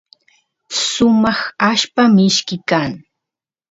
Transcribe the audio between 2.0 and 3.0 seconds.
mishki kan